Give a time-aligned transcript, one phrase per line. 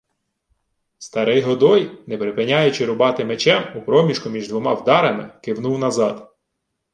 [0.97, 6.33] Старий Годой, не припиняючи рубати мечем, у проміжку між двома вдарами кивнув назад: